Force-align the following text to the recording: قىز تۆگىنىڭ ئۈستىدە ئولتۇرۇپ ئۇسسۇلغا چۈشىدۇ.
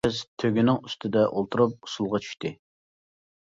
قىز 0.05 0.19
تۆگىنىڭ 0.43 0.79
ئۈستىدە 0.87 1.27
ئولتۇرۇپ 1.27 1.77
ئۇسسۇلغا 1.87 2.23
چۈشىدۇ. 2.25 2.57